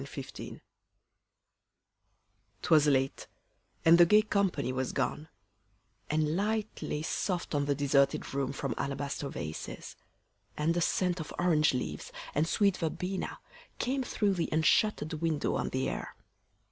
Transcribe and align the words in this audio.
_THE 0.03 0.09
DECLARATION 0.09 0.61
Twas 2.63 2.87
late, 2.87 3.27
and 3.85 3.99
the 3.99 4.07
gay 4.07 4.23
company 4.23 4.73
was 4.73 4.93
gone, 4.93 5.27
And 6.09 6.35
light 6.35 6.81
lay 6.81 7.03
soft 7.03 7.53
on 7.53 7.65
the 7.65 7.75
deserted 7.75 8.33
room 8.33 8.51
From 8.51 8.73
alabaster 8.79 9.29
vases, 9.29 9.95
and 10.57 10.75
a 10.75 10.81
scent 10.81 11.19
Of 11.19 11.31
orange 11.37 11.75
leaves, 11.75 12.11
and 12.33 12.47
sweet 12.47 12.77
verbena 12.77 13.37
came 13.77 14.01
Through 14.01 14.33
the 14.33 14.49
unshutter'd 14.51 15.21
window 15.21 15.53
on 15.53 15.69
the 15.69 15.87
air. 15.87 16.15